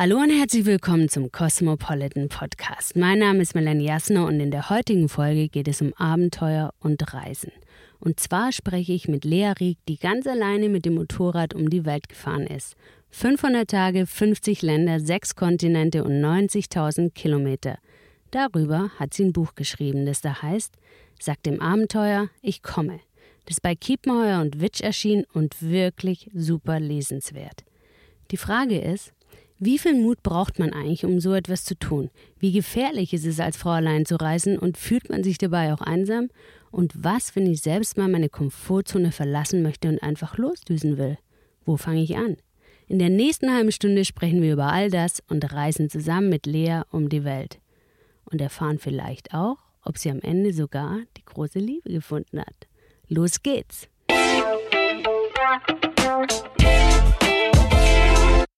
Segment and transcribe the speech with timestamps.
[0.00, 2.94] Hallo und herzlich willkommen zum Cosmopolitan Podcast.
[2.94, 7.12] Mein Name ist Melanie Jasner und in der heutigen Folge geht es um Abenteuer und
[7.12, 7.50] Reisen.
[7.98, 11.84] Und zwar spreche ich mit Lea Rieck, die ganz alleine mit dem Motorrad um die
[11.84, 12.76] Welt gefahren ist.
[13.10, 17.78] 500 Tage, 50 Länder, 6 Kontinente und 90.000 Kilometer.
[18.30, 20.76] Darüber hat sie ein Buch geschrieben, das da heißt
[21.18, 23.00] Sagt dem Abenteuer, ich komme.
[23.46, 27.64] Das bei Kiepenheuer und Witsch erschien und wirklich super lesenswert.
[28.30, 29.12] Die Frage ist,
[29.58, 32.10] wie viel Mut braucht man eigentlich, um so etwas zu tun?
[32.38, 35.80] Wie gefährlich ist es, als Frau allein zu reisen und fühlt man sich dabei auch
[35.80, 36.28] einsam?
[36.70, 41.18] Und was, wenn ich selbst mal meine Komfortzone verlassen möchte und einfach losdüsen will?
[41.64, 42.36] Wo fange ich an?
[42.86, 46.82] In der nächsten halben Stunde sprechen wir über all das und reisen zusammen mit Lea
[46.90, 47.58] um die Welt.
[48.24, 52.68] Und erfahren vielleicht auch, ob sie am Ende sogar die große Liebe gefunden hat.
[53.08, 53.88] Los geht's!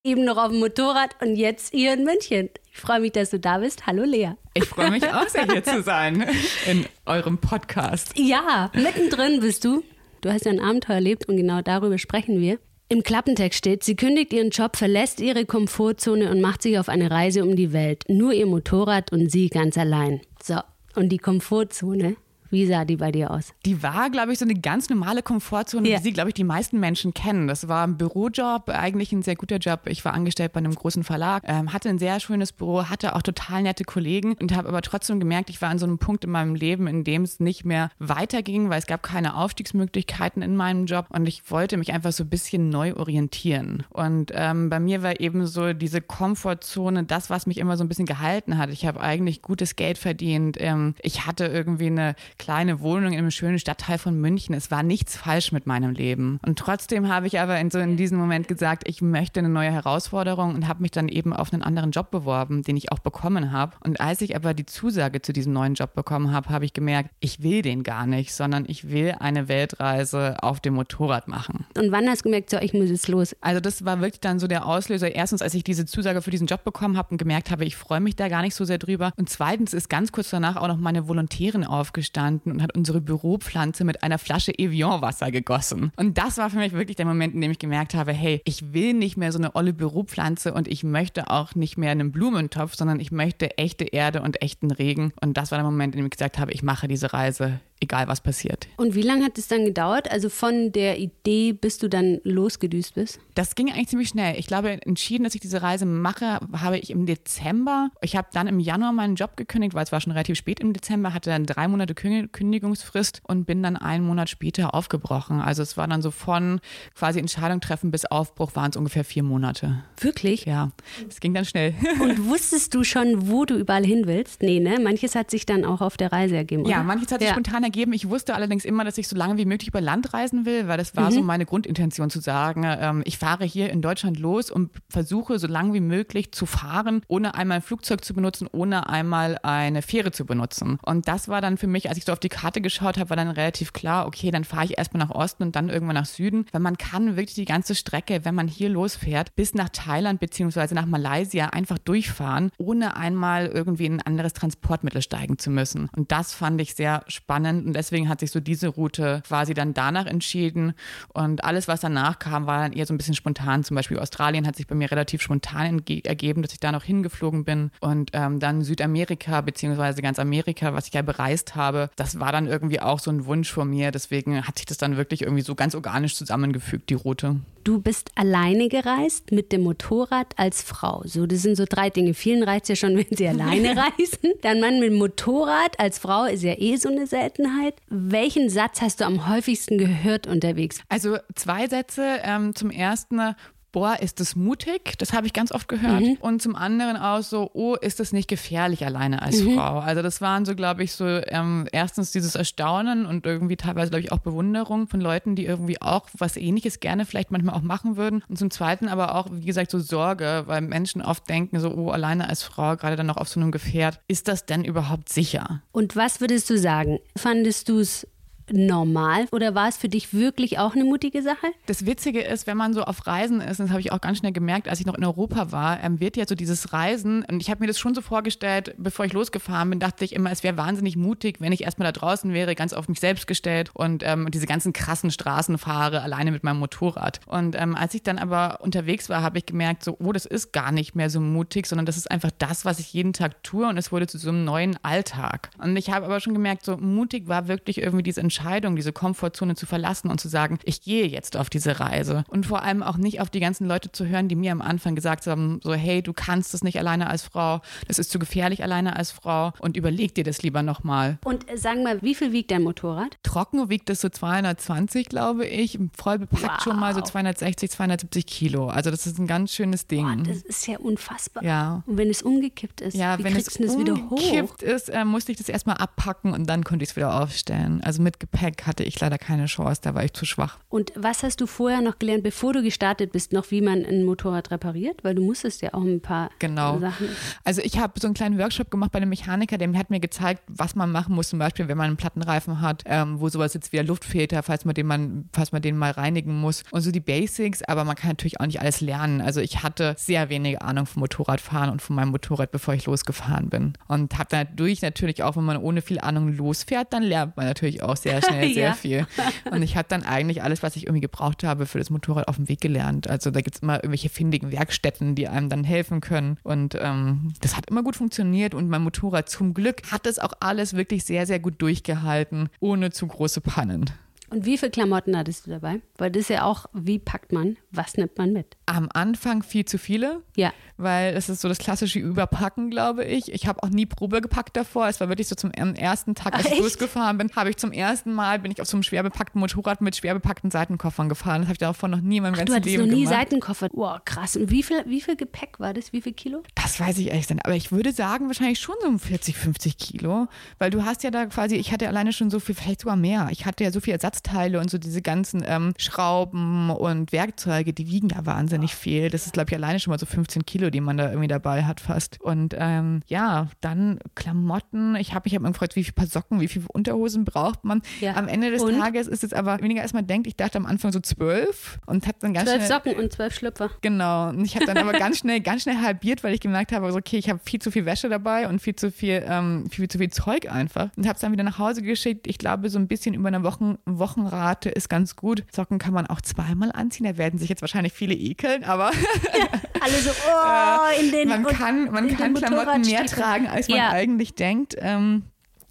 [0.02, 2.48] Eben noch auf dem Motorrad und jetzt hier in München.
[2.72, 3.86] Ich freue mich, dass du da bist.
[3.86, 4.32] Hallo Lea.
[4.54, 6.26] Ich freue mich auch sehr, hier zu sein
[6.66, 8.12] in eurem Podcast.
[8.16, 9.82] Ja, mittendrin bist du.
[10.22, 12.58] Du hast ja ein Abenteuer erlebt und genau darüber sprechen wir.
[12.88, 17.10] Im Klappentext steht, sie kündigt ihren Job, verlässt ihre Komfortzone und macht sich auf eine
[17.10, 18.04] Reise um die Welt.
[18.08, 20.20] Nur ihr Motorrad und sie ganz allein.
[20.42, 20.58] So,
[20.96, 22.16] und die Komfortzone,
[22.50, 23.54] wie sah die bei dir aus?
[23.64, 25.98] Die war, glaube ich, so eine ganz normale Komfortzone, ja.
[25.98, 27.46] wie sie, glaube ich, die meisten Menschen kennen.
[27.46, 29.82] Das war ein Bürojob, eigentlich ein sehr guter Job.
[29.86, 33.22] Ich war angestellt bei einem großen Verlag, ähm, hatte ein sehr schönes Büro, hatte auch
[33.22, 36.30] total nette Kollegen und habe aber trotzdem gemerkt, ich war an so einem Punkt in
[36.30, 40.86] meinem Leben, in dem es nicht mehr weiterging, weil es gab keine Aufstiegsmöglichkeiten in meinem
[40.86, 43.84] Job und ich wollte mich einfach so ein bisschen neu orientieren.
[43.90, 47.88] Und ähm, bei mir war eben so diese Komfortzone das, was mich immer so ein
[47.88, 48.70] bisschen gehalten hat.
[48.70, 50.56] Ich habe eigentlich gutes Geld verdient.
[50.58, 54.54] Ähm, ich hatte irgendwie eine kleine Wohnung in einem schönen Stadtteil von München.
[54.54, 56.40] Es war nichts falsch mit meinem Leben.
[56.46, 59.70] Und trotzdem habe ich aber in so in diesem Moment gesagt, ich möchte eine neue
[59.70, 63.52] Herausforderung und habe mich dann eben auf einen anderen Job beworben, den ich auch bekommen
[63.52, 63.76] habe.
[63.84, 67.10] Und als ich aber die Zusage zu diesem neuen Job bekommen habe, habe ich gemerkt,
[67.20, 71.66] ich will den gar nicht, sondern ich will eine Weltreise auf dem Motorrad machen.
[71.76, 73.36] Und wann hast du gemerkt, so ich muss jetzt los?
[73.42, 75.14] Also das war wirklich dann so der Auslöser.
[75.14, 78.00] Erstens, als ich diese Zusage für diesen Job bekommen habe und gemerkt habe, ich freue
[78.00, 79.12] mich da gar nicht so sehr drüber.
[79.18, 83.00] Und zweitens ist ganz kurz danach auch noch meine Volontärin aufgestanden gestanden und hat unsere
[83.00, 85.92] Büropflanze mit einer Flasche Evian-Wasser gegossen.
[85.96, 88.72] Und das war für mich wirklich der Moment, in dem ich gemerkt habe, hey, ich
[88.72, 92.74] will nicht mehr so eine olle Büropflanze und ich möchte auch nicht mehr einen Blumentopf,
[92.74, 95.12] sondern ich möchte echte Erde und echten Regen.
[95.20, 98.08] Und das war der Moment, in dem ich gesagt habe, ich mache diese Reise egal
[98.08, 98.68] was passiert.
[98.76, 100.10] Und wie lange hat es dann gedauert?
[100.10, 103.20] Also von der Idee, bis du dann losgedüst bist?
[103.34, 104.38] Das ging eigentlich ziemlich schnell.
[104.38, 107.90] Ich glaube, entschieden, dass ich diese Reise mache, habe ich im Dezember.
[108.02, 110.72] Ich habe dann im Januar meinen Job gekündigt, weil es war schon relativ spät im
[110.72, 115.40] Dezember, hatte dann drei Monate Kündigungsfrist und bin dann einen Monat später aufgebrochen.
[115.40, 116.60] Also es war dann so von
[116.94, 119.82] quasi Entscheidung treffen bis Aufbruch waren es ungefähr vier Monate.
[119.98, 120.44] Wirklich?
[120.44, 120.70] Ja,
[121.08, 121.74] es ging dann schnell.
[122.00, 124.42] Und wusstest du schon, wo du überall hin willst?
[124.42, 124.78] Nee, ne?
[124.80, 126.62] Manches hat sich dann auch auf der Reise ergeben.
[126.62, 126.72] Oder?
[126.72, 127.34] Ja, manches hat sich ja.
[127.34, 127.69] spontan ergeben.
[127.76, 130.78] Ich wusste allerdings immer, dass ich so lange wie möglich über Land reisen will, weil
[130.78, 131.14] das war mhm.
[131.14, 135.46] so meine Grundintention zu sagen, ähm, ich fahre hier in Deutschland los und versuche so
[135.46, 140.10] lange wie möglich zu fahren, ohne einmal ein Flugzeug zu benutzen, ohne einmal eine Fähre
[140.12, 140.78] zu benutzen.
[140.82, 143.16] Und das war dann für mich, als ich so auf die Karte geschaut habe, war
[143.16, 146.46] dann relativ klar, okay, dann fahre ich erstmal nach Osten und dann irgendwann nach Süden,
[146.52, 150.74] weil man kann wirklich die ganze Strecke, wenn man hier losfährt, bis nach Thailand beziehungsweise
[150.74, 155.88] nach Malaysia einfach durchfahren, ohne einmal irgendwie in ein anderes Transportmittel steigen zu müssen.
[155.96, 159.54] Und das fand ich sehr spannend und deswegen deswegen hat sich so diese Route quasi
[159.54, 160.74] dann danach entschieden.
[161.12, 163.64] Und alles, was danach kam, war dann eher so ein bisschen spontan.
[163.64, 167.44] Zum Beispiel Australien hat sich bei mir relativ spontan ergeben, dass ich da noch hingeflogen
[167.44, 167.70] bin.
[167.80, 172.46] Und ähm, dann Südamerika, beziehungsweise ganz Amerika, was ich ja bereist habe, das war dann
[172.46, 173.90] irgendwie auch so ein Wunsch von mir.
[173.90, 177.36] Deswegen hat sich das dann wirklich irgendwie so ganz organisch zusammengefügt, die Route.
[177.64, 181.02] Du bist alleine gereist mit dem Motorrad als Frau.
[181.04, 182.14] So, das sind so drei Dinge.
[182.14, 184.32] Vielen reizt ja schon, wenn sie alleine reisen.
[184.42, 187.74] Dann Mann mit dem Motorrad als Frau ist ja eh so eine Seltenheit.
[187.88, 190.80] Welchen Satz hast du am häufigsten gehört unterwegs?
[190.88, 192.20] Also zwei Sätze.
[192.22, 193.34] Ähm, zum ersten,
[193.72, 194.98] boah, ist das mutig?
[194.98, 196.00] Das habe ich ganz oft gehört.
[196.00, 196.18] Mhm.
[196.20, 199.54] Und zum anderen auch so, oh, ist das nicht gefährlich alleine als mhm.
[199.54, 199.78] Frau?
[199.78, 204.04] Also das waren so, glaube ich, so ähm, erstens dieses Erstaunen und irgendwie teilweise, glaube
[204.04, 207.96] ich, auch Bewunderung von Leuten, die irgendwie auch was ähnliches gerne vielleicht manchmal auch machen
[207.96, 208.22] würden.
[208.28, 211.90] Und zum Zweiten aber auch, wie gesagt, so Sorge, weil Menschen oft denken so, oh,
[211.90, 215.62] alleine als Frau, gerade dann noch auf so einem Gefährt, ist das denn überhaupt sicher?
[215.72, 216.98] Und was würdest du sagen?
[217.16, 218.06] Fandest du es
[218.52, 221.48] normal oder war es für dich wirklich auch eine mutige Sache?
[221.66, 224.18] Das Witzige ist, wenn man so auf Reisen ist, und das habe ich auch ganz
[224.18, 227.40] schnell gemerkt, als ich noch in Europa war, ähm, wird ja so dieses Reisen, und
[227.40, 230.42] ich habe mir das schon so vorgestellt, bevor ich losgefahren bin, dachte ich immer, es
[230.42, 234.02] wäre wahnsinnig mutig, wenn ich erstmal da draußen wäre, ganz auf mich selbst gestellt und
[234.04, 237.20] ähm, diese ganzen krassen Straßen fahre, alleine mit meinem Motorrad.
[237.26, 240.52] Und ähm, als ich dann aber unterwegs war, habe ich gemerkt, so, oh, das ist
[240.52, 243.68] gar nicht mehr so mutig, sondern das ist einfach das, was ich jeden Tag tue
[243.68, 245.50] und es wurde zu so einem neuen Alltag.
[245.58, 248.39] Und ich habe aber schon gemerkt, so mutig war wirklich irgendwie diese Entscheidung,
[248.76, 252.24] diese Komfortzone zu verlassen und zu sagen, ich gehe jetzt auf diese Reise.
[252.28, 254.94] Und vor allem auch nicht auf die ganzen Leute zu hören, die mir am Anfang
[254.94, 258.62] gesagt haben, so, hey, du kannst das nicht alleine als Frau, das ist zu gefährlich
[258.62, 261.18] alleine als Frau und überleg dir das lieber nochmal.
[261.24, 263.16] Und äh, sagen mal, wie viel wiegt dein Motorrad?
[263.22, 266.62] Trocken wiegt es so 220, glaube ich, voll bepackt wow.
[266.62, 268.68] schon mal so 260, 270 Kilo.
[268.68, 270.06] Also das ist ein ganz schönes Ding.
[270.06, 271.44] Boah, das ist ja unfassbar.
[271.44, 271.82] Ja.
[271.86, 274.12] Und wenn es umgekippt ist, ja, wie wenn kriegst es du das wieder hoch?
[274.12, 277.80] umgekippt ist, äh, musste ich das erstmal abpacken und dann konnte ich es wieder aufstellen.
[277.82, 280.58] Also mit Gepäck hatte ich leider keine Chance, da war ich zu schwach.
[280.68, 284.04] Und was hast du vorher noch gelernt, bevor du gestartet bist, noch wie man ein
[284.04, 285.02] Motorrad repariert?
[285.02, 286.78] Weil du musstest ja auch ein paar genau.
[286.78, 287.08] Sachen.
[287.44, 290.42] Also ich habe so einen kleinen Workshop gemacht bei einem Mechaniker, der hat mir gezeigt,
[290.48, 293.72] was man machen muss, zum Beispiel, wenn man einen Plattenreifen hat, ähm, wo sowas jetzt
[293.72, 296.90] wie der Luftfilter, falls man den man, falls man den mal reinigen muss und so
[296.90, 299.20] die Basics, aber man kann natürlich auch nicht alles lernen.
[299.20, 303.50] Also ich hatte sehr wenig Ahnung vom Motorradfahren und von meinem Motorrad, bevor ich losgefahren
[303.50, 303.72] bin.
[303.88, 307.82] Und habe dadurch natürlich auch, wenn man ohne viel Ahnung losfährt, dann lernt man natürlich
[307.82, 308.74] auch sehr schnell sehr ja.
[308.74, 309.06] viel.
[309.50, 312.36] Und ich habe dann eigentlich alles, was ich irgendwie gebraucht habe für das Motorrad auf
[312.36, 313.08] dem Weg gelernt.
[313.08, 316.38] Also da gibt es immer irgendwelche findigen Werkstätten, die einem dann helfen können.
[316.42, 320.32] Und ähm, das hat immer gut funktioniert und mein Motorrad zum Glück hat es auch
[320.40, 323.90] alles wirklich sehr, sehr gut durchgehalten, ohne zu große Pannen.
[324.30, 325.80] Und wie viele Klamotten hattest du dabei?
[325.98, 328.56] Weil das ist ja auch, wie packt man, was nimmt man mit?
[328.66, 330.22] Am Anfang viel zu viele.
[330.36, 330.52] Ja.
[330.76, 333.32] Weil es ist so das klassische Überpacken, glaube ich.
[333.32, 334.88] Ich habe auch nie Probe gepackt davor.
[334.88, 337.72] Es war wirklich so zum ersten Tag, als Ach, ich losgefahren bin, habe ich zum
[337.72, 341.42] ersten Mal, bin ich auf so einem schwer bepackten Motorrad mit schwer bepackten Seitenkoffern gefahren.
[341.42, 343.18] Das habe ich davor noch nie in meinem Ach, ganzen du Leben noch nie gemacht.
[343.18, 343.68] Seitenkoffer.
[343.72, 344.36] Wow, krass.
[344.36, 345.92] Und wie viel, wie viel Gepäck war das?
[345.92, 346.44] Wie viel Kilo?
[346.54, 347.44] Das weiß ich ehrlich nicht.
[347.44, 350.28] Aber ich würde sagen, wahrscheinlich schon so um 40, 50 Kilo.
[350.58, 353.28] Weil du hast ja da quasi, ich hatte alleine schon so viel, vielleicht sogar mehr.
[353.32, 357.88] Ich hatte ja so viele Ersatzteile und so diese ganzen ähm, Schrauben und Werkzeuge, die
[357.88, 359.10] wiegen ja wahnsinnig viel.
[359.10, 361.64] Das ist, glaube ich, alleine schon mal so 15 Kilo, die man da irgendwie dabei
[361.64, 362.20] hat fast.
[362.20, 364.96] Und ähm, ja, dann Klamotten.
[364.96, 367.82] Ich habe mich hab gefragt, wie viele Paar Socken, wie viele Unterhosen braucht man.
[368.00, 368.16] Ja.
[368.16, 368.78] Am Ende des und?
[368.78, 370.26] Tages ist es aber weniger, als man denkt.
[370.26, 372.78] Ich dachte am Anfang so zwölf und habe dann ganz zwölf schnell...
[372.78, 373.70] Socken und zwölf Schlüpfer.
[373.80, 374.28] Genau.
[374.28, 377.18] Und ich habe dann aber ganz schnell, ganz schnell halbiert, weil ich gemerkt habe, okay,
[377.18, 380.10] ich habe viel zu viel Wäsche dabei und viel zu viel, ähm, viel zu viel
[380.10, 380.90] Zeug einfach.
[380.96, 382.26] Und habe es dann wieder nach Hause geschickt.
[382.26, 383.78] Ich glaube, so ein bisschen über eine Wochen,
[384.10, 385.44] Wochenrate ist ganz gut.
[385.52, 387.06] Socken kann man auch zweimal anziehen.
[387.06, 388.90] Da werden sich jetzt wahrscheinlich viele ekeln, aber
[389.38, 389.46] ja,
[389.80, 393.90] alle so, oh, in den Man kann, man kann Klamotten mehr tragen, als man ja.
[393.90, 394.76] eigentlich denkt.
[394.78, 395.24] Ähm,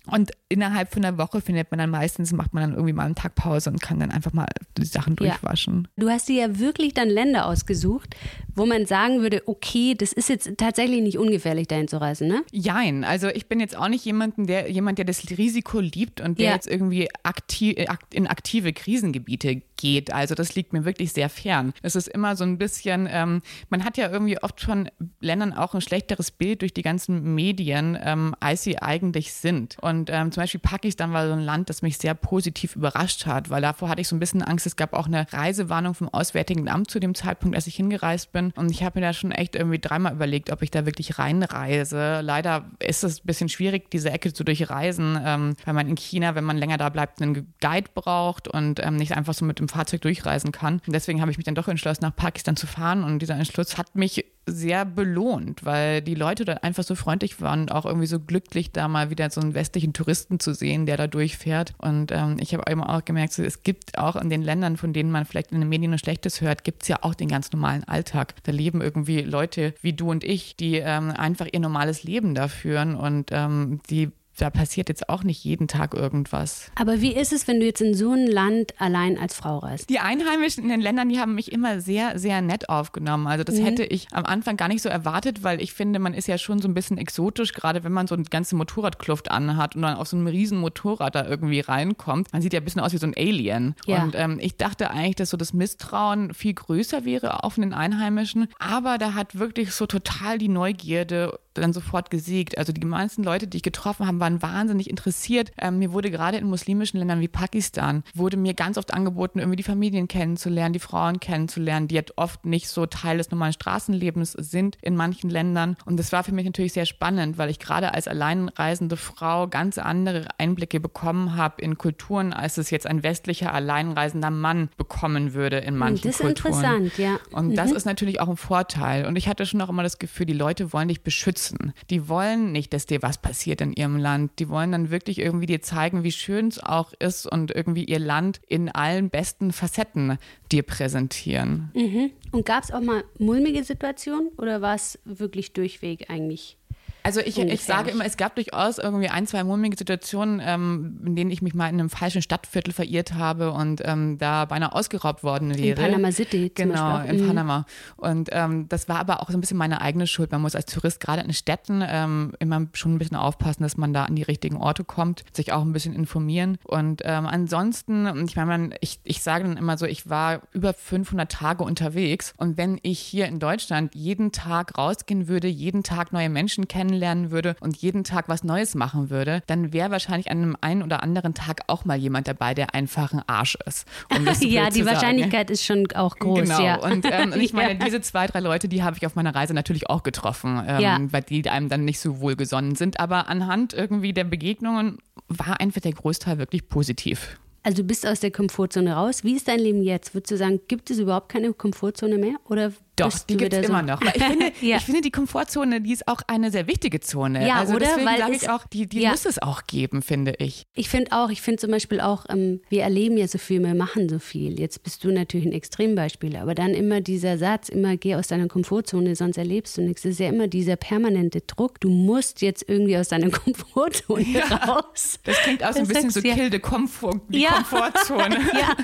[0.07, 3.16] und innerhalb von einer Woche findet man dann meistens, macht man dann irgendwie mal einen
[3.16, 4.48] Tag Pause und kann dann einfach mal
[4.78, 5.88] die Sachen durchwaschen.
[5.96, 6.04] Ja.
[6.04, 8.16] Du hast dir ja wirklich dann Länder ausgesucht,
[8.56, 12.44] wo man sagen würde, okay, das ist jetzt tatsächlich nicht ungefährlich, dahin zu reisen, ne?
[12.51, 13.04] Jein.
[13.04, 16.48] Also ich bin jetzt auch nicht jemanden, der, jemand, der das Risiko liebt und der
[16.48, 16.54] ja.
[16.54, 17.78] jetzt irgendwie aktiv,
[18.12, 20.12] in aktive Krisengebiete geht.
[20.12, 21.74] Also das liegt mir wirklich sehr fern.
[21.81, 24.90] Es ist immer so ein bisschen, ähm, man hat ja irgendwie oft von
[25.22, 29.78] Ländern auch ein schlechteres Bild durch die ganzen Medien, ähm, als sie eigentlich sind.
[29.81, 33.50] Und ähm, zum Beispiel Pakistan war so ein Land, das mich sehr positiv überrascht hat,
[33.50, 34.65] weil davor hatte ich so ein bisschen Angst.
[34.65, 38.53] Es gab auch eine Reisewarnung vom Auswärtigen Amt zu dem Zeitpunkt, als ich hingereist bin.
[38.56, 42.21] Und ich habe mir da schon echt irgendwie dreimal überlegt, ob ich da wirklich reinreise.
[42.21, 46.36] Leider ist es ein bisschen schwierig, diese Ecke zu durchreisen, ähm, weil man in China,
[46.36, 49.68] wenn man länger da bleibt, einen Guide braucht und ähm, nicht einfach so mit dem
[49.68, 50.75] Fahrzeug durchreisen kann.
[50.88, 53.03] Und deswegen habe ich mich dann doch entschlossen, nach Pakistan zu fahren.
[53.03, 57.62] Und dieser Entschluss hat mich sehr belohnt, weil die Leute dort einfach so freundlich waren
[57.62, 60.98] und auch irgendwie so glücklich, da mal wieder so einen westlichen Touristen zu sehen, der
[60.98, 61.74] da durchfährt.
[61.77, 64.94] Und ähm, ich habe eben auch gemerkt, so, es gibt auch in den Ländern, von
[64.94, 67.51] denen man vielleicht in den Medien nur Schlechtes hört, gibt es ja auch den ganz
[67.51, 68.36] normalen Alltag.
[68.44, 72.48] Da leben irgendwie Leute wie du und ich, die ähm, einfach ihr normales Leben da
[72.48, 76.72] führen und ähm, die da passiert jetzt auch nicht jeden Tag irgendwas.
[76.75, 79.89] Aber wie ist es, wenn du jetzt in so ein Land allein als Frau reist?
[79.89, 83.27] Die Einheimischen in den Ländern, die haben mich immer sehr, sehr nett aufgenommen.
[83.27, 83.65] Also das mhm.
[83.65, 86.60] hätte ich am Anfang gar nicht so erwartet, weil ich finde, man ist ja schon
[86.60, 90.08] so ein bisschen exotisch, gerade wenn man so eine ganze Motorradkluft anhat und dann auf
[90.08, 92.31] so einem riesen Motorrad da irgendwie reinkommt.
[92.31, 93.75] Man sieht ja ein bisschen aus wie so ein Alien.
[93.86, 94.03] Ja.
[94.03, 98.48] Und ähm, ich dachte eigentlich, dass so das Misstrauen viel größer wäre auf den Einheimischen.
[98.60, 102.58] Aber da hat wirklich so total die Neugierde dann sofort gesiegt.
[102.58, 105.51] Also die meisten Leute, die ich getroffen habe, waren wahnsinnig interessiert.
[105.58, 109.58] Ähm, mir wurde gerade in muslimischen Ländern wie Pakistan, wurde mir ganz oft angeboten, irgendwie
[109.58, 114.34] die Familien kennenzulernen, die Frauen kennenzulernen, die halt oft nicht so Teil des normalen Straßenlebens
[114.34, 115.75] sind in manchen Ländern.
[115.86, 119.78] Und das war für mich natürlich sehr spannend, weil ich gerade als alleinreisende Frau ganz
[119.78, 125.58] andere Einblicke bekommen habe in Kulturen, als es jetzt ein westlicher alleinreisender Mann bekommen würde
[125.58, 126.54] in manchen Das ist Kulturen.
[126.54, 127.20] interessant, ja.
[127.32, 127.75] Und das Mhm.
[127.78, 129.06] ist natürlich auch ein Vorteil.
[129.06, 131.49] Und ich hatte schon auch immer das Gefühl, die Leute wollen dich beschützen.
[131.89, 134.32] Die wollen nicht, dass dir was passiert in ihrem Land.
[134.39, 138.00] Die wollen dann wirklich irgendwie dir zeigen, wie schön es auch ist und irgendwie ihr
[138.00, 140.18] Land in allen besten Facetten
[140.51, 141.72] dir präsentieren.
[141.74, 142.12] Mhm.
[142.32, 146.59] Und gab es auch mal mulmige Situationen oder war es wirklich durchweg eigentlich?
[147.03, 147.63] Also ich, ich Ungefährlich.
[147.63, 151.53] sage immer, es gab durchaus irgendwie ein, zwei mulmige Situationen, ähm, in denen ich mich
[151.53, 155.79] mal in einem falschen Stadtviertel verirrt habe und ähm, da beinahe ausgeraubt worden wäre.
[155.82, 157.27] In Panama City Genau, Beispiel in Mhm.
[157.27, 157.65] Panama.
[157.98, 160.32] Und ähm, das war aber auch so ein bisschen meine eigene Schuld.
[160.32, 163.94] Man muss als Tourist gerade in Städten ähm, immer schon ein bisschen aufpassen, dass man
[163.94, 166.58] da an die richtigen Orte kommt, sich auch ein bisschen informieren.
[166.65, 171.32] Und ähm, ansonsten, ich meine, ich, ich sage dann immer so, ich war über 500
[171.32, 176.29] Tage unterwegs und wenn ich hier in Deutschland jeden Tag rausgehen würde, jeden Tag neue
[176.29, 180.58] Menschen kennenlernen würde und jeden Tag was Neues machen würde, dann wäre wahrscheinlich an einem
[180.62, 183.88] einen oder anderen Tag auch mal jemand dabei, der einfach ein Arsch ist.
[184.15, 184.86] Um ja, die.
[184.86, 186.41] Wahrscheinlichkeit ist schon auch groß.
[186.41, 186.62] Genau.
[186.62, 186.75] Ja.
[186.79, 187.86] Und ähm, ich meine, Ja.
[187.86, 190.98] diese zwei, drei Leute, die habe ich auf meiner Reise natürlich auch getroffen, ähm, Ja.
[191.12, 193.00] weil die einem dann nicht so wohlgesonnen sind.
[193.00, 197.38] Aber anhand irgendwie der Begegnungen war einfach der Großteil wirklich positiv.
[197.62, 199.24] Also du bist aus der Komfortzone raus.
[199.25, 200.13] Wie ist dein Leben jetzt?
[200.13, 202.36] Würdest du sagen, gibt es überhaupt keine Komfortzone mehr?
[202.46, 203.74] Oder Doch, die gibt es wieder so?
[203.74, 204.01] immer noch.
[204.01, 204.77] Ich, finde, Ja.
[204.77, 207.48] ich finde, die Komfortzone, die ist auch eine sehr wichtige Zone.
[207.48, 207.88] Ja, also oder?
[207.88, 209.12] deswegen sage ich auch, die, die ja.
[209.12, 210.63] muss es auch geben, finde ich.
[210.75, 213.75] Ich finde auch, ich finde zum Beispiel auch, ähm, wir erleben ja so viel, wir
[213.75, 214.60] machen so viel.
[214.60, 218.48] Jetzt bist du natürlich ein Extrembeispiel, aber dann immer dieser Satz, immer geh aus deiner
[218.48, 220.03] Komfortzone, sonst erlebst du nichts.
[220.03, 221.79] Das ist ja immer dieser permanente Druck.
[221.79, 223.29] Du musst jetzt irgendwie aus deiner
[223.84, 224.25] Komfortzone
[224.68, 225.20] raus.
[225.24, 226.36] Das klingt auch so ein bisschen so ja.
[226.36, 227.51] kill the Komfort, die Ja.
[227.51, 228.38] Komfortzone.
[228.60, 228.75] Ja,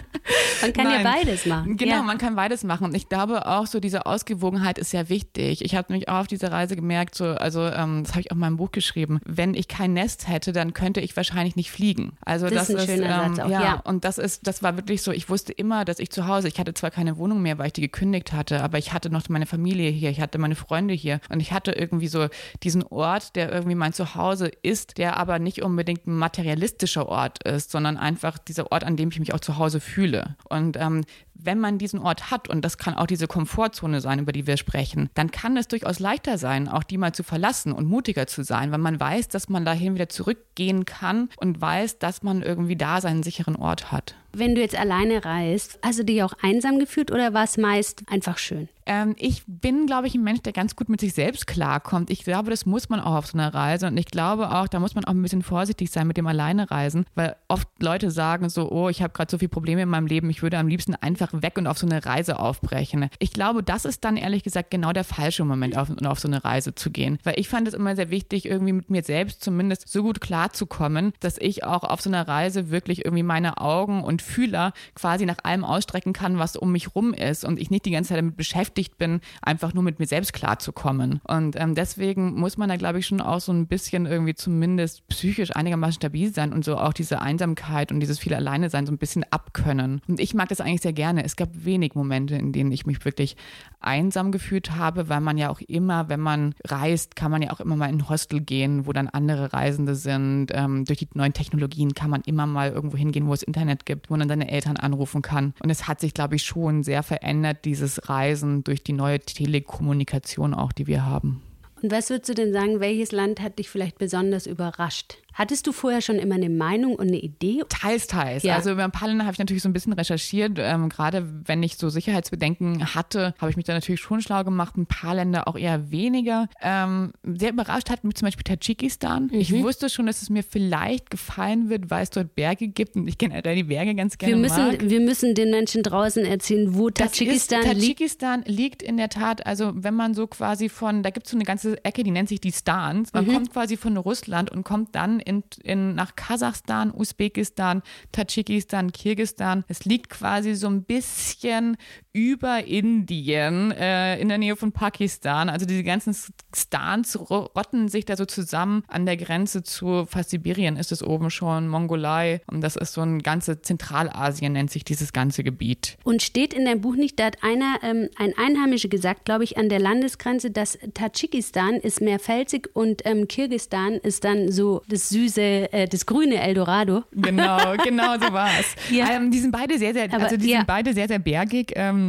[0.61, 1.03] man kann ja Nein.
[1.03, 1.77] beides machen.
[1.77, 2.01] Genau, ja.
[2.01, 2.85] man kann beides machen.
[2.85, 5.63] Und ich glaube auch so, diese Ausgewogenheit ist sehr wichtig.
[5.63, 8.35] Ich habe nämlich auch auf dieser Reise gemerkt, so, also ähm, das habe ich auch
[8.35, 12.13] in meinem Buch geschrieben, wenn ich kein Nest hätte, dann könnte ich wahrscheinlich nicht fliegen.
[12.25, 13.81] Also Das das, ist ein schöner ähm, Satz auch, ja, ja.
[13.83, 16.59] und das ist, das war wirklich so, ich wusste immer, dass ich zu Hause, ich
[16.59, 19.45] hatte zwar keine Wohnung mehr, weil ich die gekündigt hatte, aber ich hatte noch meine
[19.45, 22.27] Familie hier, ich hatte meine Freunde hier und ich hatte irgendwie so
[22.63, 27.71] diesen Ort, der irgendwie mein Zuhause ist, der aber nicht unbedingt ein materialistischer Ort ist,
[27.71, 30.35] sondern einfach dieser Ort, an dem ich mich auch zu Hause fühle.
[30.49, 31.03] Und ähm,
[31.35, 34.57] wenn man diesen Ort hat, und das kann auch diese Komfortzone sein, über die wir
[34.57, 38.43] sprechen, dann kann es durchaus leichter sein, auch die mal zu verlassen und mutiger zu
[38.43, 42.75] sein, weil man weiß, dass man dahin wieder zurückgehen kann und weiß, dass man irgendwie
[42.75, 44.15] da seinen sicheren Ort hat.
[44.33, 48.03] Wenn du jetzt alleine reist, hast du dich auch einsam gefühlt oder war es meist
[48.07, 48.69] einfach schön?
[48.85, 52.09] Ähm, ich bin, glaube ich, ein Mensch, der ganz gut mit sich selbst klarkommt.
[52.09, 53.87] Ich glaube, das muss man auch auf so einer Reise.
[53.87, 57.05] Und ich glaube auch, da muss man auch ein bisschen vorsichtig sein mit dem Alleinereisen,
[57.15, 60.29] weil oft Leute sagen so, oh, ich habe gerade so viele Probleme in meinem Leben,
[60.29, 63.09] ich würde am liebsten einfach weg und auf so eine Reise aufbrechen.
[63.19, 66.43] Ich glaube, das ist dann ehrlich gesagt genau der falsche Moment, auf, auf so eine
[66.43, 67.17] Reise zu gehen.
[67.23, 71.13] Weil ich fand es immer sehr wichtig, irgendwie mit mir selbst zumindest so gut klarzukommen,
[71.19, 75.39] dass ich auch auf so einer Reise wirklich irgendwie meine Augen und Fühler quasi nach
[75.43, 78.37] allem ausstrecken kann, was um mich rum ist und ich nicht die ganze Zeit damit
[78.37, 81.21] beschäftigt bin, einfach nur mit mir selbst klarzukommen.
[81.27, 85.07] Und ähm, deswegen muss man da, glaube ich, schon auch so ein bisschen irgendwie zumindest
[85.07, 88.91] psychisch einigermaßen stabil sein und so auch diese Einsamkeit und dieses viele Alleine sein so
[88.91, 90.01] ein bisschen abkönnen.
[90.07, 91.23] Und ich mag das eigentlich sehr gerne.
[91.23, 93.35] Es gab wenig Momente, in denen ich mich wirklich
[93.79, 97.59] einsam gefühlt habe, weil man ja auch immer, wenn man reist, kann man ja auch
[97.59, 100.47] immer mal in ein Hostel gehen, wo dann andere Reisende sind.
[100.51, 104.09] Ähm, durch die neuen Technologien kann man immer mal irgendwo hingehen, wo es Internet gibt,
[104.09, 105.53] wo man seine Eltern anrufen kann.
[105.63, 110.53] Und es hat sich, glaube ich, schon sehr verändert, dieses Reisen durch die neue Telekommunikation
[110.53, 111.41] auch, die wir haben.
[111.81, 115.17] Und was würdest du denn sagen, welches Land hat dich vielleicht besonders überrascht?
[115.35, 117.61] Hattest du vorher schon immer eine Meinung und eine Idee?
[117.69, 118.43] Teils, teils.
[118.43, 118.55] Ja.
[118.55, 120.53] Also über ein paar Länder habe ich natürlich so ein bisschen recherchiert.
[120.57, 124.77] Ähm, gerade wenn ich so Sicherheitsbedenken hatte, habe ich mich da natürlich schon schlau gemacht.
[124.77, 126.47] Ein paar Länder auch eher weniger.
[126.61, 129.29] Ähm, sehr überrascht hat mich zum Beispiel Tadschikistan.
[129.33, 129.63] Ich Mhm.
[129.63, 133.17] wusste schon, dass es mir vielleicht gefallen wird, weil es dort Berge gibt und ich
[133.17, 134.89] generell die Berge ganz gerne Wir müssen, mag.
[134.89, 137.79] wir müssen den Menschen draußen erzählen, wo Tadschikistan ist, liegt.
[137.81, 141.37] Tadschikistan liegt in der Tat, also wenn man so quasi von, da gibt es so
[141.37, 143.11] eine ganze Ecke, die nennt sich die Stans.
[143.13, 143.25] Mhm.
[143.25, 149.65] Man kommt quasi von Russland und kommt dann in, in, nach Kasachstan, Usbekistan, Tadschikistan, Kirgistan.
[149.67, 151.77] Es liegt quasi so ein bisschen
[152.15, 155.49] über Indien äh, in der Nähe von Pakistan.
[155.49, 156.15] Also diese ganzen
[156.55, 161.29] Stans rotten sich da so zusammen an der Grenze zu fast Sibirien ist es oben
[161.29, 162.39] schon, Mongolei.
[162.47, 165.97] Und das ist so ein ganze Zentralasien nennt sich dieses ganze Gebiet.
[166.05, 169.57] Und steht in deinem Buch nicht, da hat einer, ähm, ein Einheimischer gesagt, glaube ich,
[169.57, 175.09] an der Landesgrenze, dass Tadschikistan ist mehr felsig und ähm, Kirgistan ist dann so das
[175.09, 177.03] süße, äh, das grüne Eldorado.
[177.11, 178.73] Genau, genau so war es.
[178.89, 179.11] Ja.
[179.11, 180.59] Ähm, die sind beide sehr, sehr, also die ja.
[180.59, 182.04] sind beide sehr, sehr bergig ähm,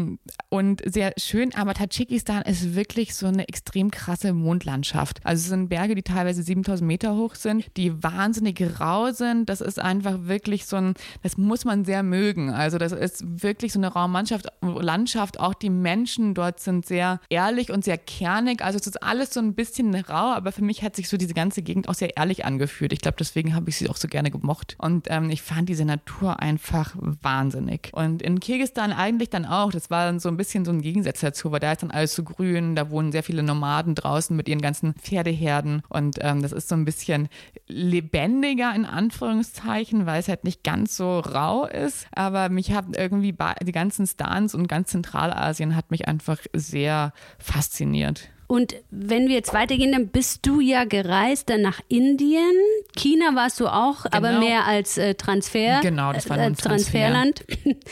[0.49, 5.21] und sehr schön, aber Tadschikistan ist wirklich so eine extrem krasse Mondlandschaft.
[5.25, 9.49] Also es sind Berge, die teilweise 7000 Meter hoch sind, die wahnsinnig rau sind.
[9.49, 12.51] Das ist einfach wirklich so ein, das muss man sehr mögen.
[12.51, 15.41] Also das ist wirklich so eine Raumlandschaft, Landschaft.
[15.41, 18.63] Auch die Menschen dort sind sehr ehrlich und sehr kernig.
[18.63, 21.35] Also es ist alles so ein bisschen rau, aber für mich hat sich so diese
[21.35, 22.93] ganze Gegend auch sehr ehrlich angefühlt.
[22.93, 24.77] Ich glaube, deswegen habe ich sie auch so gerne gemocht.
[24.79, 27.91] Und ähm, ich fand diese Natur einfach wahnsinnig.
[27.93, 29.73] Und in Kirgistan eigentlich dann auch.
[29.73, 32.15] Das war dann so ein bisschen so ein Gegensatz dazu, weil da ist dann alles
[32.15, 32.77] so grün.
[32.77, 35.83] Da wohnen sehr viele Nomaden draußen mit ihren ganzen Pferdeherden.
[35.89, 37.29] Und ähm, das ist so ein bisschen
[37.67, 42.07] lebendiger in Anführungszeichen, weil es halt nicht ganz so rau ist.
[42.13, 48.31] Aber mich haben irgendwie die ganzen Stans und ganz Zentralasien hat mich einfach sehr fasziniert.
[48.47, 52.55] Und wenn wir jetzt weitergehen, dann bist du ja gereist dann nach Indien.
[52.97, 54.17] China warst du auch, genau.
[54.17, 55.81] aber mehr als äh, Transfer.
[55.83, 57.45] Genau, das war äh, Transferland.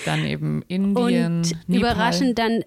[0.05, 1.39] Dann eben Indien.
[1.39, 1.93] Und Nepal.
[1.93, 2.65] überraschend dann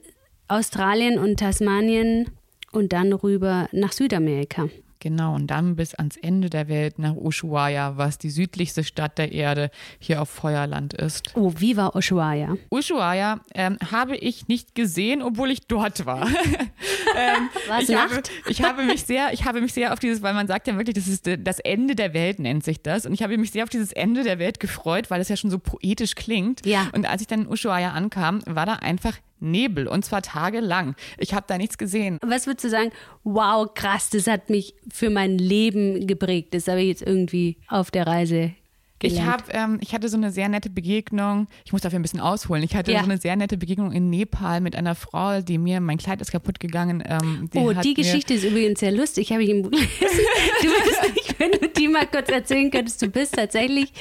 [0.50, 2.29] Australien und Tasmanien
[2.72, 4.70] und dann rüber nach Südamerika.
[5.00, 9.32] Genau, und dann bis ans Ende der Welt nach Ushuaia, was die südlichste Stadt der
[9.32, 11.32] Erde hier auf Feuerland ist.
[11.36, 12.58] Oh, wie war Ushuaia?
[12.72, 16.27] Ushuaia ähm, habe ich nicht gesehen, obwohl ich dort war.
[17.16, 20.34] ähm, was ich, habe, ich habe mich sehr, ich habe mich sehr auf dieses, weil
[20.34, 23.06] man sagt ja wirklich, das ist das Ende der Welt, nennt sich das.
[23.06, 25.51] Und ich habe mich sehr auf dieses Ende der Welt gefreut, weil es ja schon
[25.51, 26.66] so poetisch klingt.
[26.66, 26.89] Ja.
[26.94, 30.96] Und als ich dann in Ushuaia ankam, war da einfach Nebel und zwar tagelang.
[31.17, 32.17] Ich habe da nichts gesehen.
[32.22, 32.91] Was würdest du sagen?
[33.24, 36.53] Wow, krass, das hat mich für mein Leben geprägt.
[36.53, 38.53] Das habe ich jetzt irgendwie auf der Reise
[39.01, 42.20] ich, hab, ähm, ich hatte so eine sehr nette Begegnung, ich muss dafür ein bisschen
[42.20, 43.00] ausholen, ich hatte ja.
[43.00, 46.32] so eine sehr nette Begegnung in Nepal mit einer Frau, die mir, mein Kleid ist
[46.32, 47.04] kaputt gegangen.
[47.06, 49.89] Ähm, die oh, die Geschichte ist übrigens sehr lustig, habe ich im Buch gelesen.
[50.62, 53.94] Du bist nicht, wenn du die mal kurz erzählen könntest, du bist tatsächlich,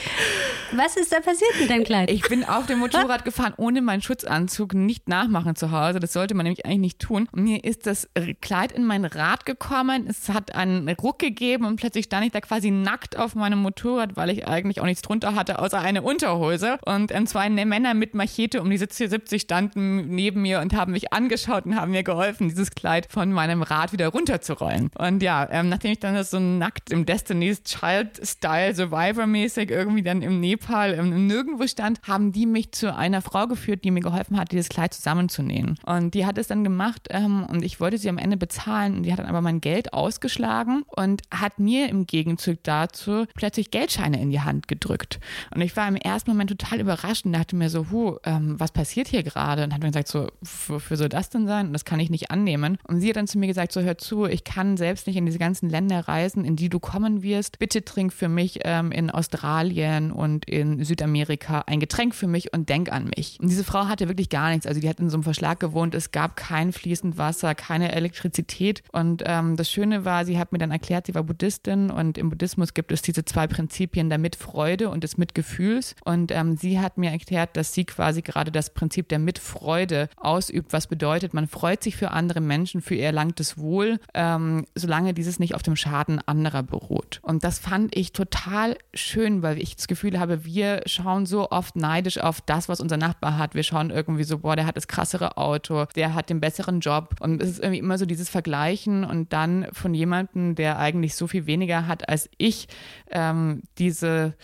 [0.72, 2.10] was ist da passiert mit deinem Kleid?
[2.10, 6.34] Ich bin auf dem Motorrad gefahren, ohne meinen Schutzanzug, nicht nachmachen zu Hause, das sollte
[6.34, 7.28] man nämlich eigentlich nicht tun.
[7.32, 8.08] Und mir ist das
[8.40, 12.40] Kleid in mein Rad gekommen, es hat einen Ruck gegeben und plötzlich stand ich da
[12.40, 16.78] quasi nackt auf meinem Motorrad, weil ich eigentlich auch nichts drunter hatte, außer eine Unterhose.
[16.84, 21.12] Und ähm, zwei Männer mit Machete um die 70 standen neben mir und haben mich
[21.12, 24.90] angeschaut und haben mir geholfen, dieses Kleid von meinem Rad wieder runterzurollen.
[24.96, 30.40] Und ja, ähm, nachdem ich dann so nackt im Destiny's Child-Style, Survivor-mäßig irgendwie dann im
[30.40, 34.52] Nepal ähm, nirgendwo stand, haben die mich zu einer Frau geführt, die mir geholfen hat,
[34.52, 35.78] dieses Kleid zusammenzunähen.
[35.84, 38.96] Und die hat es dann gemacht ähm, und ich wollte sie am Ende bezahlen.
[38.96, 43.70] Und die hat dann aber mein Geld ausgeschlagen und hat mir im Gegenzug dazu plötzlich
[43.70, 45.18] Geldscheine in die Hand gedrückt gedrückt.
[45.54, 48.72] Und ich war im ersten Moment total überrascht und dachte mir so, hu, ähm, was
[48.72, 49.64] passiert hier gerade?
[49.64, 50.28] Und hat mir gesagt, so,
[50.68, 51.68] wofür soll das denn sein?
[51.68, 52.78] Und das kann ich nicht annehmen.
[52.84, 55.26] Und sie hat dann zu mir gesagt, so, hör zu, ich kann selbst nicht in
[55.26, 57.58] diese ganzen Länder reisen, in die du kommen wirst.
[57.58, 62.68] Bitte trink für mich ähm, in Australien und in Südamerika ein Getränk für mich und
[62.68, 63.38] denk an mich.
[63.40, 64.66] Und diese Frau hatte wirklich gar nichts.
[64.66, 65.94] Also die hat in so einem Verschlag gewohnt.
[65.94, 68.82] Es gab kein fließend Wasser, keine Elektrizität.
[68.92, 72.28] Und ähm, das Schöne war, sie hat mir dann erklärt, sie war Buddhistin und im
[72.28, 75.94] Buddhismus gibt es diese zwei Prinzipien der Mitfreude Freude und des Mitgefühls.
[76.04, 80.72] Und ähm, sie hat mir erklärt, dass sie quasi gerade das Prinzip der Mitfreude ausübt,
[80.72, 85.38] was bedeutet, man freut sich für andere Menschen, für ihr erlangtes Wohl, ähm, solange dieses
[85.38, 87.20] nicht auf dem Schaden anderer beruht.
[87.22, 91.76] Und das fand ich total schön, weil ich das Gefühl habe, wir schauen so oft
[91.76, 93.54] neidisch auf das, was unser Nachbar hat.
[93.54, 97.14] Wir schauen irgendwie so, boah, der hat das krassere Auto, der hat den besseren Job.
[97.20, 101.28] Und es ist irgendwie immer so dieses Vergleichen und dann von jemandem, der eigentlich so
[101.28, 102.66] viel weniger hat als ich,
[103.12, 104.34] ähm, diese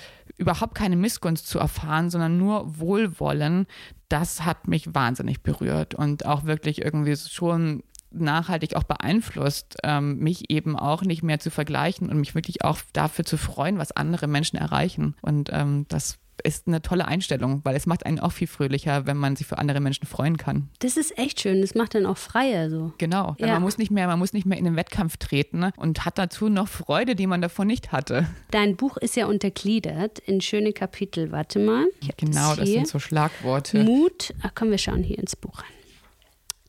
[0.42, 3.66] überhaupt keine Missgunst zu erfahren, sondern nur Wohlwollen,
[4.08, 10.50] das hat mich wahnsinnig berührt und auch wirklich irgendwie schon nachhaltig auch beeinflusst, ähm, mich
[10.50, 14.26] eben auch nicht mehr zu vergleichen und mich wirklich auch dafür zu freuen, was andere
[14.26, 15.16] Menschen erreichen.
[15.22, 19.16] Und ähm, das ist eine tolle Einstellung, weil es macht einen auch viel fröhlicher, wenn
[19.16, 20.68] man sich für andere Menschen freuen kann.
[20.80, 21.60] Das ist echt schön.
[21.60, 22.92] Das macht dann auch freier so.
[22.98, 23.36] Genau.
[23.38, 23.48] Ja.
[23.48, 25.72] Man muss nicht mehr, man muss nicht mehr in den Wettkampf treten ne?
[25.76, 28.26] und hat dazu noch Freude, die man davon nicht hatte.
[28.50, 31.32] Dein Buch ist ja untergliedert in schöne Kapitel.
[31.32, 31.86] Warte mal.
[32.16, 33.82] Genau, das, das sind so Schlagworte.
[33.84, 34.34] Mut.
[34.42, 35.82] Ach komm, wir schauen hier ins Buch rein.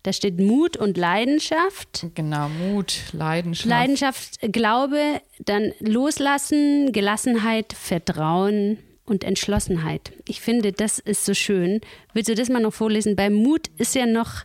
[0.04, 2.08] Da steht Mut und Leidenschaft.
[2.14, 3.70] Genau, Mut, Leidenschaft.
[3.70, 10.14] Leidenschaft, Glaube, dann Loslassen, Gelassenheit, Vertrauen, und Entschlossenheit.
[10.28, 11.82] Ich finde, das ist so schön.
[12.14, 13.16] Willst du das mal noch vorlesen?
[13.16, 14.44] Bei Mut ist ja noch,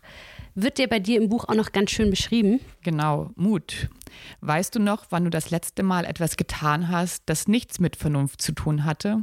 [0.55, 2.61] wird der bei dir im Buch auch noch ganz schön beschrieben.
[2.83, 3.89] Genau, Mut.
[4.41, 8.43] Weißt du noch, wann du das letzte Mal etwas getan hast, das nichts mit Vernunft
[8.43, 9.23] zu tun hatte?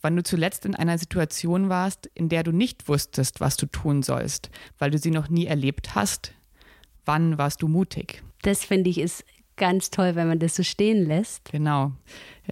[0.00, 4.02] Wann du zuletzt in einer Situation warst, in der du nicht wusstest, was du tun
[4.02, 6.32] sollst, weil du sie noch nie erlebt hast?
[7.04, 8.22] Wann warst du mutig?
[8.42, 9.24] Das finde ich ist
[9.58, 11.44] ganz toll, wenn man das so stehen lässt.
[11.50, 11.92] Genau,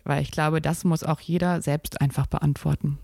[0.05, 2.99] weil ich glaube, das muss auch jeder selbst einfach beantworten.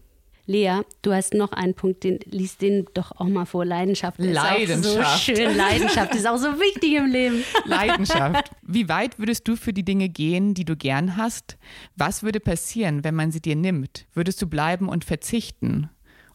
[0.44, 3.64] Lea, du hast noch einen Punkt, den liest den doch auch mal vor.
[3.64, 4.18] Leidenschaft.
[4.18, 4.84] Leidenschaft.
[4.84, 5.56] Ist so schön.
[5.56, 7.44] Leidenschaft ist auch so wichtig im Leben.
[7.64, 8.50] Leidenschaft.
[8.62, 11.58] Wie weit würdest du für die Dinge gehen, die du gern hast?
[11.96, 14.06] Was würde passieren, wenn man sie dir nimmt?
[14.14, 15.90] Würdest du bleiben und verzichten?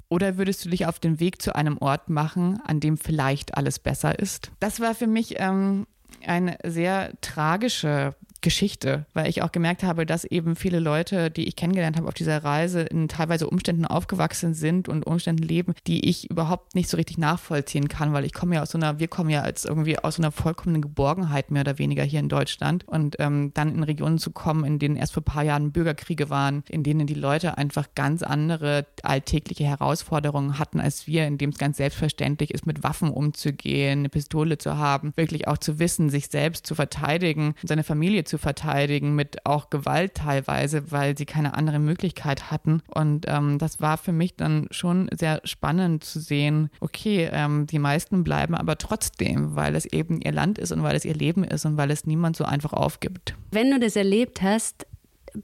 [0.10, 3.78] Oder würdest du dich auf den Weg zu einem Ort machen, an dem vielleicht alles
[3.78, 4.52] besser ist?
[4.62, 5.86] Das war für mich ähm,
[6.26, 11.56] eine sehr tragische Geschichte, weil ich auch gemerkt habe, dass eben viele Leute, die ich
[11.56, 16.30] kennengelernt habe auf dieser Reise, in teilweise Umständen aufgewachsen sind und Umständen leben, die ich
[16.30, 19.30] überhaupt nicht so richtig nachvollziehen kann, weil ich komme ja aus so einer, wir kommen
[19.30, 22.88] ja als irgendwie aus so einer vollkommenen Geborgenheit mehr oder weniger hier in Deutschland.
[22.88, 26.30] Und ähm, dann in Regionen zu kommen, in denen erst vor ein paar Jahren Bürgerkriege
[26.30, 31.52] waren, in denen die Leute einfach ganz andere alltägliche Herausforderungen hatten als wir, in dem
[31.52, 36.10] es ganz selbstverständlich ist, mit Waffen umzugehen, eine Pistole zu haben, wirklich auch zu wissen,
[36.10, 41.54] sich selbst zu verteidigen, seine Familie zu verteidigen, mit auch Gewalt teilweise, weil sie keine
[41.54, 42.82] andere Möglichkeit hatten.
[42.94, 47.80] Und ähm, das war für mich dann schon sehr spannend zu sehen, okay, ähm, die
[47.80, 51.44] meisten bleiben aber trotzdem, weil es eben ihr Land ist und weil es ihr Leben
[51.44, 53.36] ist und weil es niemand so einfach aufgibt.
[53.52, 54.86] Wenn du das erlebt hast,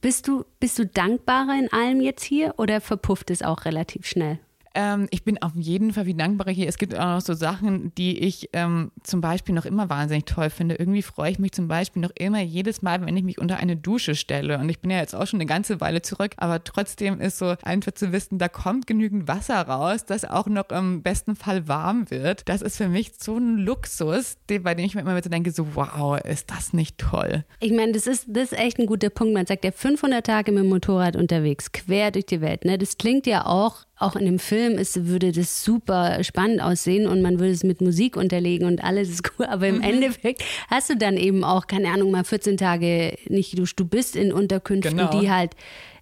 [0.02, 4.40] bist du, bist du dankbarer in allem jetzt hier oder verpufft es auch relativ schnell?
[4.76, 6.68] Ähm, ich bin auf jeden Fall wie dankbar hier.
[6.68, 10.50] Es gibt auch noch so Sachen, die ich ähm, zum Beispiel noch immer wahnsinnig toll
[10.50, 10.76] finde.
[10.76, 13.76] Irgendwie freue ich mich zum Beispiel noch immer jedes Mal, wenn ich mich unter eine
[13.76, 14.58] Dusche stelle.
[14.58, 17.56] Und ich bin ja jetzt auch schon eine ganze Weile zurück, aber trotzdem ist so
[17.64, 22.10] einfach zu wissen, da kommt genügend Wasser raus, das auch noch im besten Fall warm
[22.10, 22.50] wird.
[22.50, 25.76] Das ist für mich so ein Luxus, bei dem ich mir immer so denke, so
[25.76, 27.44] wow, ist das nicht toll.
[27.60, 29.34] Ich meine, das ist, das ist echt ein guter Punkt.
[29.34, 32.66] Man sagt ja 500 Tage mit dem Motorrad unterwegs, quer durch die Welt.
[32.66, 32.78] Ne?
[32.78, 37.22] Das klingt ja auch auch in dem Film ist, würde das super spannend aussehen und
[37.22, 39.46] man würde es mit Musik unterlegen und alles ist cool.
[39.46, 39.84] Aber im mhm.
[39.84, 44.16] Endeffekt hast du dann eben auch, keine Ahnung, mal 14 Tage nicht, du, du bist
[44.16, 45.20] in Unterkünften, genau.
[45.20, 45.52] die halt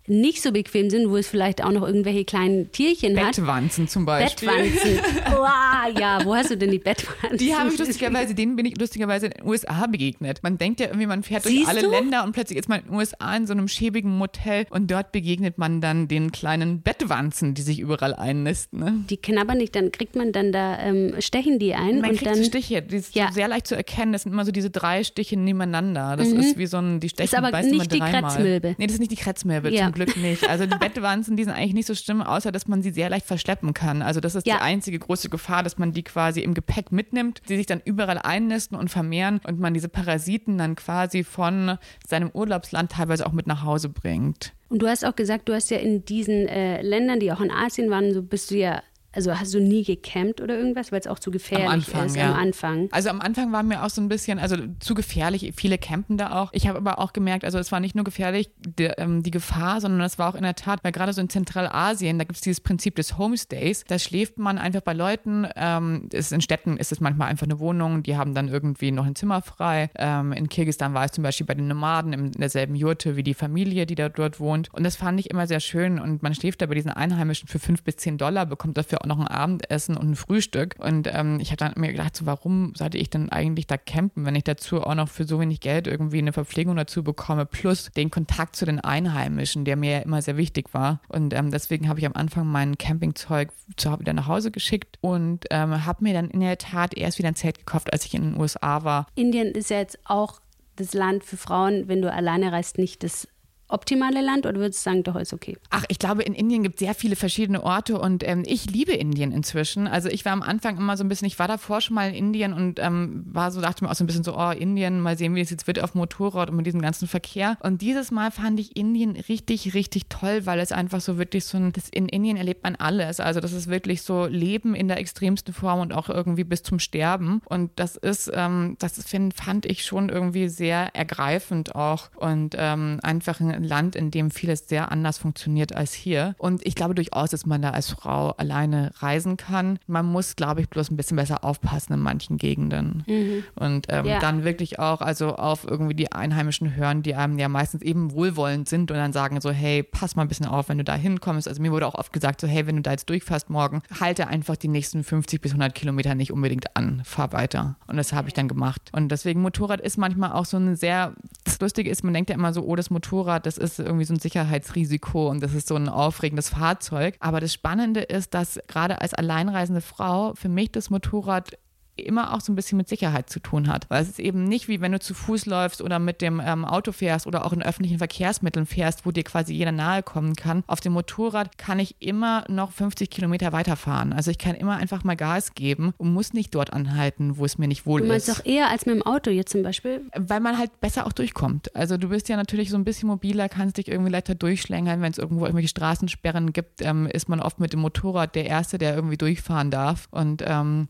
[0.08, 3.36] nicht so bequem sind, wo es vielleicht auch noch irgendwelche kleinen Tierchen hat.
[3.36, 4.50] Bettwanzen zum Beispiel.
[4.50, 5.00] Bettwanzen.
[5.32, 7.38] Wow, ja, wo hast du denn die Bettwanzen?
[7.38, 10.44] Die habe ich lustigerweise, denen bin ich lustigerweise in den USA begegnet.
[10.44, 11.90] Man denkt ja irgendwie, man fährt Siehst durch alle du?
[11.90, 15.12] Länder und plötzlich ist man in den USA in so einem schäbigen Motel und dort
[15.12, 18.80] begegnet man dann den kleinen Bettwanzen, die sich überall einnisten.
[18.80, 19.06] Ne?
[19.10, 22.02] Die knabbern nicht, dann kriegt man dann da, ähm, stechen die ein.
[22.02, 23.32] Man und kriegt dann, Stiche, die ist ja.
[23.32, 24.14] sehr leicht zu erkennen.
[24.14, 26.18] Das sind immer so diese drei Stiche nebeneinander.
[26.18, 26.40] Das mhm.
[26.40, 28.76] ist wie so ein, die stechen das ist aber nicht die Kretzmilbe.
[28.78, 29.91] Nee, das ist nicht die Kretzmilbe, ja.
[29.92, 30.50] Zum Glück nicht.
[30.50, 33.26] Also die Bettwanzen, die sind eigentlich nicht so schlimm, außer dass man sie sehr leicht
[33.26, 34.02] verschleppen kann.
[34.02, 34.58] Also das ist ja.
[34.58, 38.20] die einzige große Gefahr, dass man die quasi im Gepäck mitnimmt, die sich dann überall
[38.20, 41.78] einnisten und vermehren und man diese Parasiten dann quasi von
[42.08, 44.54] seinem Urlaubsland teilweise auch mit nach Hause bringt.
[44.70, 47.52] Und du hast auch gesagt, du hast ja in diesen äh, Ländern, die auch in
[47.52, 48.82] Asien waren, so bist du ja
[49.14, 52.16] also hast du nie gecampt oder irgendwas, weil es auch zu gefährlich am Anfang, ist
[52.16, 52.32] ja.
[52.32, 52.90] am Anfang?
[52.92, 56.42] Also am Anfang war mir auch so ein bisschen, also zu gefährlich, viele campen da
[56.42, 56.52] auch.
[56.54, 59.82] Ich habe aber auch gemerkt, also es war nicht nur gefährlich, die, ähm, die Gefahr,
[59.82, 62.42] sondern es war auch in der Tat, weil gerade so in Zentralasien, da gibt es
[62.42, 66.92] dieses Prinzip des Homestays, da schläft man einfach bei Leuten, ähm, ist in Städten ist
[66.92, 69.90] es manchmal einfach eine Wohnung, die haben dann irgendwie noch ein Zimmer frei.
[69.96, 73.34] Ähm, in Kirgistan war es zum Beispiel bei den Nomaden in derselben Jurte wie die
[73.34, 74.74] Familie, die da dort wohnt.
[74.74, 77.60] Und das fand ich immer sehr schön und man schläft da bei diesen Einheimischen für
[77.60, 80.76] fünf bis zehn Dollar, bekommt dafür auch noch ein Abendessen und ein Frühstück.
[80.80, 84.26] Und ähm, ich habe dann mir gedacht, so, warum sollte ich denn eigentlich da campen,
[84.26, 87.92] wenn ich dazu auch noch für so wenig Geld irgendwie eine Verpflegung dazu bekomme, plus
[87.96, 91.02] den Kontakt zu den Einheimischen, der mir ja immer sehr wichtig war.
[91.10, 95.46] Und ähm, deswegen habe ich am Anfang mein Campingzeug zu, wieder nach Hause geschickt und
[95.50, 98.24] ähm, habe mir dann in der Tat erst wieder ein Zelt gekauft, als ich in
[98.24, 99.08] den USA war.
[99.16, 100.40] Indien ist ja jetzt auch
[100.76, 103.28] das Land für Frauen, wenn du alleine reist, nicht das
[103.72, 105.58] optimale Land oder würdest du sagen, doch ist okay?
[105.70, 108.94] Ach, ich glaube, in Indien gibt es sehr viele verschiedene Orte und ähm, ich liebe
[108.94, 109.88] Indien inzwischen.
[109.88, 112.16] Also ich war am Anfang immer so ein bisschen, ich war davor schon mal in
[112.16, 115.18] Indien und ähm, war so, dachte mir auch so ein bisschen so, oh, Indien, mal
[115.18, 117.58] sehen, wie es jetzt wird auf Motorrad und mit diesem ganzen Verkehr.
[117.62, 121.58] Und dieses Mal fand ich Indien richtig, richtig toll, weil es einfach so wirklich so
[121.58, 123.20] ein, das, in Indien erlebt man alles.
[123.20, 126.80] Also das ist wirklich so Leben in der extremsten Form und auch irgendwie bis zum
[126.80, 127.42] Sterben.
[127.46, 133.00] Und das ist, ähm, das find, fand ich schon irgendwie sehr ergreifend auch und ähm,
[133.04, 136.36] einfach ein ein Land, in dem vieles sehr anders funktioniert als hier.
[136.38, 139.80] Und ich glaube durchaus, dass man da als Frau alleine reisen kann.
[139.88, 143.04] Man muss, glaube ich, bloß ein bisschen besser aufpassen in manchen Gegenden.
[143.08, 143.44] Mhm.
[143.56, 144.20] Und ähm, ja.
[144.20, 148.68] dann wirklich auch also auf irgendwie die Einheimischen hören, die einem ja meistens eben wohlwollend
[148.68, 151.48] sind und dann sagen so, hey, pass mal ein bisschen auf, wenn du da hinkommst.
[151.48, 154.28] Also mir wurde auch oft gesagt so, hey, wenn du da jetzt durchfährst morgen, halte
[154.28, 157.76] einfach die nächsten 50 bis 100 Kilometer nicht unbedingt an, fahr weiter.
[157.88, 158.90] Und das habe ich dann gemacht.
[158.92, 162.36] Und deswegen Motorrad ist manchmal auch so ein sehr, das Lustige ist, man denkt ja
[162.36, 165.76] immer so, oh, das Motorrad, das ist irgendwie so ein Sicherheitsrisiko und das ist so
[165.76, 167.16] ein aufregendes Fahrzeug.
[167.20, 171.58] Aber das Spannende ist, dass gerade als alleinreisende Frau für mich das Motorrad
[171.96, 173.90] immer auch so ein bisschen mit Sicherheit zu tun hat.
[173.90, 176.66] Weil es ist eben nicht wie wenn du zu Fuß läufst oder mit dem ähm,
[176.66, 180.64] Auto fährst oder auch in öffentlichen Verkehrsmitteln fährst, wo dir quasi jeder nahe kommen kann.
[180.68, 184.14] Auf dem Motorrad kann ich immer noch 50 Kilometer weiterfahren.
[184.14, 187.58] Also ich kann immer einfach mal Gas geben und muss nicht dort anhalten, wo es
[187.58, 188.06] mir nicht wohl ist.
[188.06, 188.40] Du meinst ist.
[188.40, 190.02] doch eher als mit dem Auto jetzt zum Beispiel?
[190.16, 191.76] Weil man halt besser auch durchkommt.
[191.76, 195.02] Also du bist ja natürlich so ein bisschen mobiler, kannst dich irgendwie leichter durchschlängern.
[195.02, 198.78] Wenn es irgendwo irgendwelche Straßensperren gibt, ähm, ist man oft mit dem Motorrad der Erste,
[198.78, 200.08] der irgendwie durchfahren darf.
[200.12, 200.88] Und ähm,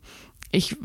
[0.52, 0.76] ich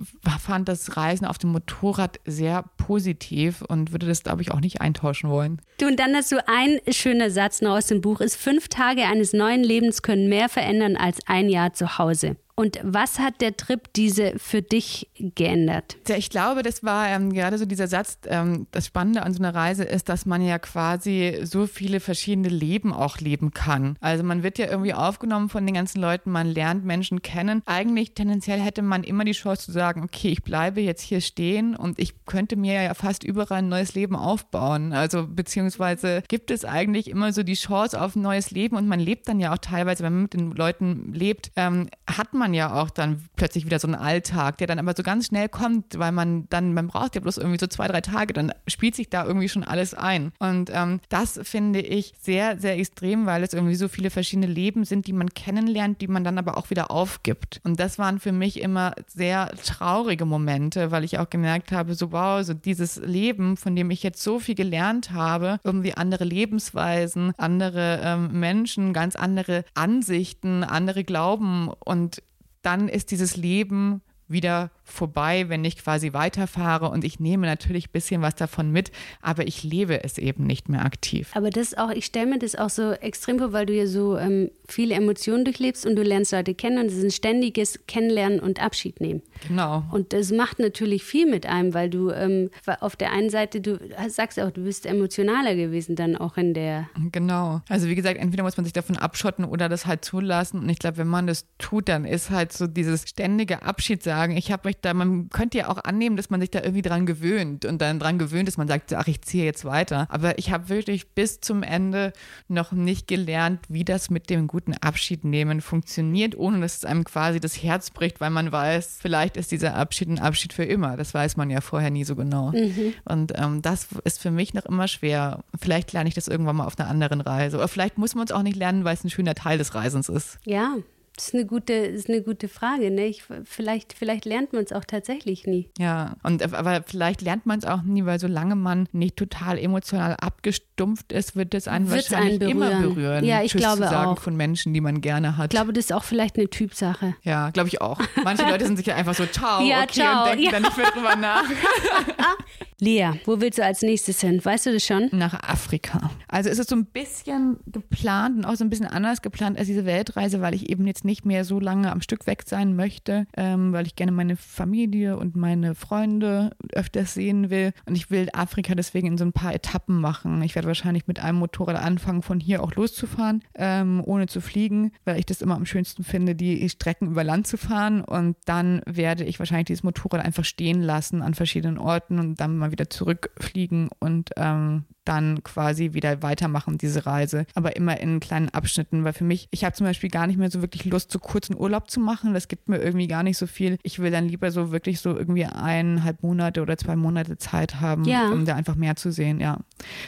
[0.41, 4.81] fand das Reisen auf dem Motorrad sehr positiv und würde das, glaube ich, auch nicht
[4.81, 5.61] eintauschen wollen.
[5.79, 9.05] Du, und dann hast du ein schöner Satz noch aus dem Buch, ist fünf Tage
[9.05, 12.37] eines neuen Lebens können mehr verändern als ein Jahr zu Hause.
[12.59, 15.99] Und was hat der Trip diese für dich geändert?
[16.09, 19.43] Ja, ich glaube, das war ähm, gerade so dieser Satz, ähm, das Spannende an so
[19.43, 23.99] einer Reise ist, dass man ja quasi so viele verschiedene Leben auch leben kann.
[24.01, 27.61] Also man wird ja irgendwie aufgenommen von den ganzen Leuten, man lernt Menschen kennen.
[27.67, 31.77] Eigentlich tendenziell hätte man immer die Chance zu sagen, okay, ich bleibe jetzt hier stehen
[31.77, 34.95] und ich könnte mir ja fast überall ein neues Leben aufbauen.
[34.95, 38.99] Also beziehungsweise gibt es eigentlich immer so die Chance auf ein neues Leben und man
[39.01, 42.55] lebt dann ja auch teilweise, wenn man mit den Leuten lebt, ähm, hat man man
[42.55, 45.99] ja auch dann plötzlich wieder so einen Alltag, der dann aber so ganz schnell kommt,
[45.99, 49.11] weil man dann, man braucht ja bloß irgendwie so zwei, drei Tage, dann spielt sich
[49.11, 50.31] da irgendwie schon alles ein.
[50.39, 54.85] Und ähm, das finde ich sehr, sehr extrem, weil es irgendwie so viele verschiedene Leben
[54.85, 57.61] sind, die man kennenlernt, die man dann aber auch wieder aufgibt.
[57.65, 62.13] Und das waren für mich immer sehr traurige Momente, weil ich auch gemerkt habe, so
[62.13, 67.33] wow, so dieses Leben, von dem ich jetzt so viel gelernt habe, irgendwie andere Lebensweisen,
[67.39, 72.23] andere ähm, Menschen, ganz andere Ansichten, andere Glauben und
[72.67, 77.93] dann ist dieses Leben wieder vorbei, wenn ich quasi weiterfahre und ich nehme natürlich ein
[77.93, 81.31] bisschen was davon mit, aber ich lebe es eben nicht mehr aktiv.
[81.35, 84.17] Aber das auch, ich stelle mir das auch so extrem vor, weil du ja so
[84.17, 88.41] ähm, viele Emotionen durchlebst und du lernst Leute kennen und es ist ein ständiges Kennenlernen
[88.41, 89.23] und Abschied nehmen.
[89.49, 89.85] Genau.
[89.91, 93.79] Und das macht natürlich viel mit einem, weil du ähm, auf der einen Seite, du
[94.09, 96.89] sagst auch, du bist emotionaler gewesen dann auch in der.
[97.11, 97.61] Genau.
[97.69, 100.79] Also wie gesagt, entweder muss man sich davon abschotten oder das halt zulassen und ich
[100.79, 104.69] glaube, wenn man das tut, dann ist halt so dieses ständige Abschied sagen, ich habe
[104.69, 107.81] mich da, man könnte ja auch annehmen, dass man sich da irgendwie dran gewöhnt und
[107.81, 110.07] dann dran gewöhnt, dass man sagt, ach, ich ziehe jetzt weiter.
[110.11, 112.13] Aber ich habe wirklich bis zum Ende
[112.49, 117.05] noch nicht gelernt, wie das mit dem guten Abschied nehmen funktioniert, ohne dass es einem
[117.05, 120.97] quasi das Herz bricht, weil man weiß, vielleicht ist dieser Abschied ein Abschied für immer.
[120.97, 122.53] Das weiß man ja vorher nie so genau.
[122.53, 122.95] Mhm.
[123.05, 125.45] Und ähm, das ist für mich noch immer schwer.
[125.59, 127.57] Vielleicht lerne ich das irgendwann mal auf einer anderen Reise.
[127.57, 130.09] Oder vielleicht muss man es auch nicht lernen, weil es ein schöner Teil des Reisens
[130.09, 130.39] ist.
[130.45, 130.77] Ja,
[131.17, 132.91] das ist eine gute, ist eine gute Frage.
[132.91, 133.07] Ne?
[133.07, 135.71] Ich, vielleicht, vielleicht lernt man es auch tatsächlich nie.
[135.79, 140.15] Ja, und aber vielleicht lernt man es auch nie, weil solange man nicht total emotional
[140.21, 143.25] abgestumpft ist, wird es einen Wird's wahrscheinlich einen immer berühren.
[143.25, 144.21] Ja, ich Tschüss glaube zu sagen auch.
[144.21, 145.55] von Menschen, die man gerne hat.
[145.55, 147.15] Ich glaube, das ist auch vielleicht eine Typsache.
[147.23, 147.99] Ja, glaube ich auch.
[148.23, 150.23] Manche Leute sind sich ja einfach so, ciao, ja, okay, ciao.
[150.25, 150.51] und denken ja.
[150.51, 151.45] dann nicht mehr drüber nach.
[152.79, 154.45] Lea, wo willst du als nächstes hin?
[154.45, 155.09] Weißt du das schon?
[155.13, 156.11] Nach Afrika.
[156.29, 159.67] Also ist es so ein bisschen geplant und auch so ein bisschen anders geplant als
[159.67, 163.27] diese Weltreise, weil ich eben jetzt nicht mehr so lange am Stück weg sein möchte,
[163.37, 167.73] ähm, weil ich gerne meine Familie und meine Freunde öfters sehen will.
[167.87, 170.43] Und ich will Afrika deswegen in so ein paar Etappen machen.
[170.43, 174.93] Ich werde wahrscheinlich mit einem Motorrad anfangen, von hier auch loszufahren, ähm, ohne zu fliegen,
[175.05, 178.03] weil ich das immer am schönsten finde, die Strecken über Land zu fahren.
[178.03, 182.59] Und dann werde ich wahrscheinlich dieses Motorrad einfach stehen lassen an verschiedenen Orten und dann
[182.59, 187.47] mal wieder zurückfliegen und ähm, dann quasi wieder weitermachen, diese Reise.
[187.55, 190.51] Aber immer in kleinen Abschnitten, weil für mich, ich habe zum Beispiel gar nicht mehr
[190.51, 192.35] so wirklich Lust, so kurzen Urlaub zu machen.
[192.35, 193.79] Das gibt mir irgendwie gar nicht so viel.
[193.83, 198.05] Ich will dann lieber so wirklich so irgendwie eineinhalb Monate oder zwei Monate Zeit haben,
[198.05, 198.31] ja.
[198.31, 199.59] um da einfach mehr zu sehen, ja.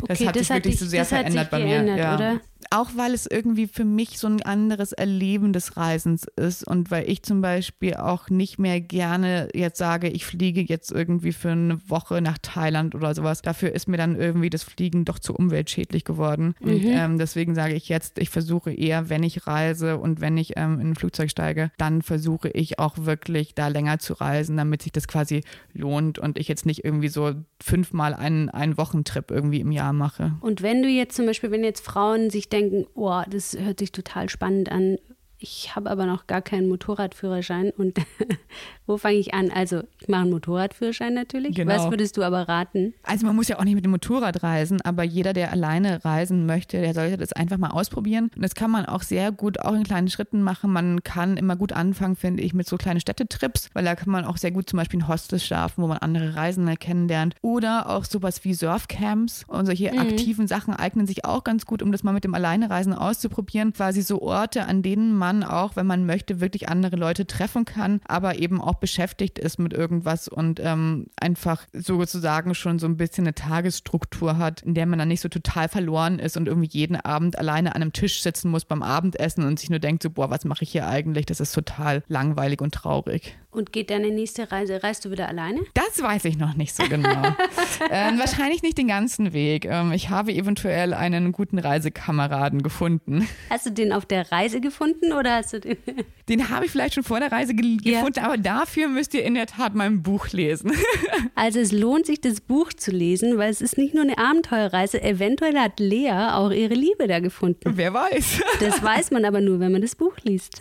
[0.07, 1.97] Das okay, hat das sich wirklich so sehr verändert bei mir.
[1.97, 2.15] ja.
[2.15, 2.41] Oder?
[2.71, 7.09] Auch weil es irgendwie für mich so ein anderes Erleben des Reisens ist und weil
[7.09, 11.79] ich zum Beispiel auch nicht mehr gerne jetzt sage, ich fliege jetzt irgendwie für eine
[11.89, 13.43] Woche nach Thailand oder sowas.
[13.43, 16.55] Dafür ist mir dann irgendwie das Fliegen doch zu umweltschädlich geworden.
[16.61, 16.69] Mhm.
[16.69, 20.53] Und ähm, deswegen sage ich jetzt, ich versuche eher, wenn ich reise und wenn ich
[20.57, 24.83] ähm, in ein Flugzeug steige, dann versuche ich auch wirklich da länger zu reisen, damit
[24.83, 29.61] sich das quasi lohnt und ich jetzt nicht irgendwie so fünfmal einen, einen Wochentrip irgendwie
[29.61, 30.37] im Jahr mache.
[30.41, 32.58] Und wenn du jetzt zum Beispiel, wenn jetzt Frauen sich denken,
[32.95, 34.99] oh, das hört sich total spannend an,
[35.41, 37.99] ich habe aber noch gar keinen Motorradführerschein und
[38.87, 39.51] wo fange ich an?
[39.53, 41.55] Also, ich mache einen Motorradführerschein natürlich.
[41.55, 41.73] Genau.
[41.73, 42.95] Was würdest du aber raten?
[43.05, 46.47] Also, man muss ja auch nicht mit dem Motorrad reisen, aber jeder, der alleine reisen
[46.47, 48.31] möchte, der sollte das einfach mal ausprobieren.
[48.35, 50.73] Und das kann man auch sehr gut auch in kleinen Schritten machen.
[50.73, 54.25] Man kann immer gut anfangen, finde ich, mit so kleinen Städtetrips, weil da kann man
[54.25, 57.37] auch sehr gut zum Beispiel in Hostels schlafen, wo man andere Reisende kennenlernt.
[57.43, 60.01] Oder auch sowas wie Surfcamps und solche mhm.
[60.01, 63.73] aktiven Sachen eignen sich auch ganz gut, um das mal mit dem Alleinereisen auszuprobieren.
[63.73, 67.65] Quasi so Orte, an denen man man auch, wenn man möchte, wirklich andere Leute treffen
[67.65, 72.97] kann, aber eben auch beschäftigt ist mit irgendwas und ähm, einfach sozusagen schon so ein
[72.97, 76.69] bisschen eine Tagesstruktur hat, in der man dann nicht so total verloren ist und irgendwie
[76.71, 80.11] jeden Abend alleine an einem Tisch sitzen muss beim Abendessen und sich nur denkt so,
[80.11, 81.27] boah, was mache ich hier eigentlich?
[81.27, 83.37] Das ist total langweilig und traurig.
[83.59, 85.59] Und geht deine nächste Reise, reist du wieder alleine?
[85.75, 87.11] Das weiß ich noch nicht so genau.
[87.91, 89.65] ähm, wahrscheinlich nicht den ganzen Weg.
[89.65, 93.29] Ähm, ich habe eventuell einen guten Reisekameraden gefunden.
[93.51, 95.77] Hast du den auf der Reise gefunden oder hast du den?
[96.29, 97.99] Den habe ich vielleicht schon vor der Reise ge ja.
[97.99, 100.73] gefunden, aber dafür müsst ihr in der Tat mein Buch lesen.
[101.35, 105.03] also es lohnt sich, das Buch zu lesen, weil es ist nicht nur eine Abenteuerreise.
[105.03, 107.73] Eventuell hat Lea auch ihre Liebe da gefunden.
[107.75, 108.41] Wer weiß.
[108.61, 110.61] Das weiß man aber nur, wenn man das Buch liest.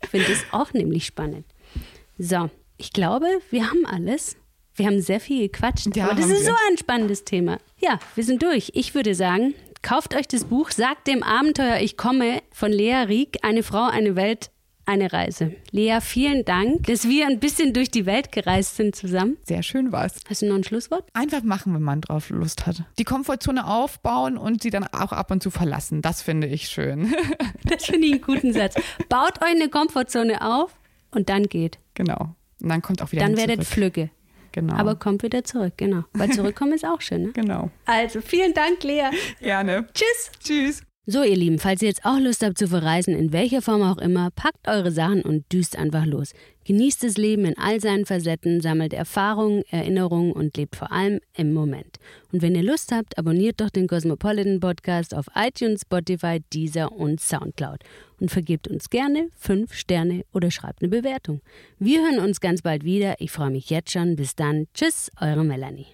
[0.00, 1.44] ich finde das auch nämlich spannend.
[2.20, 4.36] So, ich glaube, wir haben alles.
[4.74, 6.46] Wir haben sehr viel gequatscht, ja, aber das ist wir.
[6.46, 7.58] so ein spannendes Thema.
[7.78, 8.72] Ja, wir sind durch.
[8.74, 13.38] Ich würde sagen, kauft euch das Buch, sagt dem Abenteuer Ich komme von Lea Rieck,
[13.42, 14.50] eine Frau, eine Welt,
[14.84, 15.54] eine Reise.
[15.70, 19.36] Lea, vielen Dank, dass wir ein bisschen durch die Welt gereist sind zusammen.
[19.44, 20.14] Sehr schön war's.
[20.28, 21.04] Hast du noch ein Schlusswort?
[21.12, 22.82] Einfach machen, wenn man drauf Lust hat.
[22.98, 26.02] Die Komfortzone aufbauen und sie dann auch ab und zu verlassen.
[26.02, 27.14] Das finde ich schön.
[27.64, 28.74] das finde ich einen guten Satz.
[29.08, 30.72] Baut euch eine Komfortzone auf
[31.10, 31.78] und dann geht.
[31.98, 32.36] Genau.
[32.62, 34.10] Und dann kommt auch wieder Dann werdet Flügge.
[34.52, 34.74] Genau.
[34.74, 36.04] Aber kommt wieder zurück, genau.
[36.14, 37.32] Weil zurückkommen ist auch schön, ne?
[37.32, 37.70] Genau.
[37.84, 39.10] Also vielen Dank, Lea.
[39.40, 39.86] Gerne.
[39.92, 40.30] Tschüss.
[40.42, 40.82] Tschüss.
[41.06, 43.98] So, ihr Lieben, falls ihr jetzt auch Lust habt zu verreisen, in welcher Form auch
[43.98, 46.32] immer, packt eure Sachen und düst einfach los.
[46.68, 51.54] Genießt das Leben in all seinen Facetten, sammelt Erfahrungen, Erinnerungen und lebt vor allem im
[51.54, 51.96] Moment.
[52.30, 57.22] Und wenn ihr Lust habt, abonniert doch den Cosmopolitan Podcast auf iTunes, Spotify, Deezer und
[57.22, 57.78] Soundcloud.
[58.20, 61.40] Und vergebt uns gerne fünf Sterne oder schreibt eine Bewertung.
[61.78, 63.14] Wir hören uns ganz bald wieder.
[63.18, 64.16] Ich freue mich jetzt schon.
[64.16, 64.66] Bis dann.
[64.74, 65.86] Tschüss, eure Melanie.